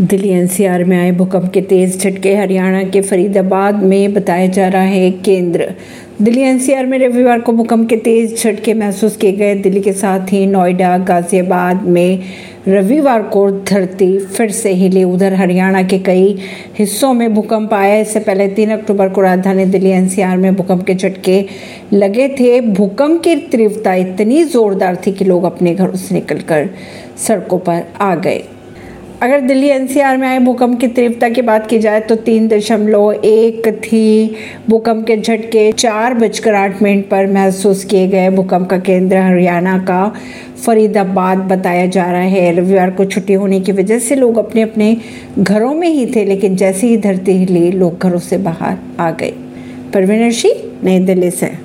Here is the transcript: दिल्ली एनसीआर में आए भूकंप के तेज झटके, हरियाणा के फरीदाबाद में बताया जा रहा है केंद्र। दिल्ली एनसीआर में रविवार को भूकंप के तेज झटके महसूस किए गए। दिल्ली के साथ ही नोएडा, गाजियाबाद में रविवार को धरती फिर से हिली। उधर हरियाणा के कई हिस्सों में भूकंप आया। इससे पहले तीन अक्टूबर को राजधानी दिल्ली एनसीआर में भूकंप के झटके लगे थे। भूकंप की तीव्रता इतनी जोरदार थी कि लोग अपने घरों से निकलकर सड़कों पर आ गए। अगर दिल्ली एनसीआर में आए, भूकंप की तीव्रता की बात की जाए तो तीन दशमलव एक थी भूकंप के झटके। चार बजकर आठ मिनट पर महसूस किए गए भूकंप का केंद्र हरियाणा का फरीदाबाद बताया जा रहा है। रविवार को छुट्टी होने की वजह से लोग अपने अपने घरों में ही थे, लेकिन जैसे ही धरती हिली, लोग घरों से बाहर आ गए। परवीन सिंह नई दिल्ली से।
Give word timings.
दिल्ली 0.00 0.28
एनसीआर 0.28 0.84
में 0.84 0.96
आए 0.98 1.10
भूकंप 1.10 1.52
के 1.52 1.60
तेज 1.60 2.00
झटके, 2.00 2.34
हरियाणा 2.36 2.82
के 2.82 3.00
फरीदाबाद 3.00 3.82
में 3.82 4.14
बताया 4.14 4.46
जा 4.46 4.68
रहा 4.68 4.82
है 4.82 5.10
केंद्र। 5.10 5.74
दिल्ली 6.22 6.40
एनसीआर 6.40 6.86
में 6.86 6.98
रविवार 6.98 7.40
को 7.40 7.52
भूकंप 7.52 7.88
के 7.88 7.96
तेज 7.96 8.42
झटके 8.42 8.74
महसूस 8.74 9.16
किए 9.16 9.32
गए। 9.32 9.54
दिल्ली 9.54 9.80
के 9.80 9.92
साथ 9.92 10.32
ही 10.32 10.46
नोएडा, 10.46 10.98
गाजियाबाद 10.98 11.82
में 11.82 12.20
रविवार 12.68 13.22
को 13.22 13.50
धरती 13.50 14.18
फिर 14.18 14.50
से 14.50 14.72
हिली। 14.72 15.04
उधर 15.04 15.34
हरियाणा 15.34 15.82
के 15.82 15.98
कई 15.98 16.36
हिस्सों 16.78 17.12
में 17.14 17.34
भूकंप 17.34 17.74
आया। 17.74 17.96
इससे 17.96 18.20
पहले 18.20 18.48
तीन 18.48 18.70
अक्टूबर 18.70 19.08
को 19.08 19.20
राजधानी 19.20 19.64
दिल्ली 19.64 19.90
एनसीआर 19.90 20.36
में 20.36 20.54
भूकंप 20.54 20.84
के 20.86 20.94
झटके 20.94 21.44
लगे 21.92 22.28
थे। 22.28 22.60
भूकंप 22.60 23.22
की 23.22 23.36
तीव्रता 23.36 23.94
इतनी 23.94 24.44
जोरदार 24.44 24.96
थी 25.06 25.12
कि 25.12 25.24
लोग 25.24 25.44
अपने 25.44 25.74
घरों 25.74 25.96
से 25.96 26.14
निकलकर 26.14 26.68
सड़कों 27.26 27.58
पर 27.58 27.82
आ 28.00 28.14
गए। 28.14 28.42
अगर 29.22 29.40
दिल्ली 29.40 29.68
एनसीआर 29.68 30.16
में 30.16 30.26
आए, 30.28 30.38
भूकंप 30.38 30.80
की 30.80 30.88
तीव्रता 30.88 31.28
की 31.28 31.42
बात 31.42 31.66
की 31.66 31.78
जाए 31.78 32.00
तो 32.00 32.14
तीन 32.16 32.48
दशमलव 32.48 33.12
एक 33.24 33.68
थी 33.82 34.34
भूकंप 34.70 35.06
के 35.06 35.16
झटके। 35.16 35.72
चार 35.72 36.14
बजकर 36.14 36.54
आठ 36.54 36.82
मिनट 36.82 37.08
पर 37.08 37.26
महसूस 37.26 37.84
किए 37.84 38.08
गए 38.08 38.30
भूकंप 38.30 38.68
का 38.70 38.78
केंद्र 38.78 39.16
हरियाणा 39.16 39.78
का 39.78 40.12
फरीदाबाद 40.66 41.38
बताया 41.38 41.86
जा 41.86 42.04
रहा 42.04 42.20
है। 42.20 42.54
रविवार 42.56 42.90
को 42.90 43.04
छुट्टी 43.04 43.32
होने 43.32 43.60
की 43.60 43.72
वजह 43.72 43.98
से 43.98 44.14
लोग 44.14 44.38
अपने 44.38 44.62
अपने 44.62 44.96
घरों 45.38 45.74
में 45.74 45.88
ही 45.88 46.06
थे, 46.06 46.24
लेकिन 46.24 46.56
जैसे 46.56 46.86
ही 46.86 46.96
धरती 46.96 47.32
हिली, 47.32 47.70
लोग 47.72 47.98
घरों 47.98 48.18
से 48.18 48.38
बाहर 48.38 48.76
आ 49.00 49.10
गए। 49.10 49.32
परवीन 49.94 50.30
सिंह 50.30 50.54
नई 50.84 50.98
दिल्ली 50.98 51.30
से। 51.30 51.50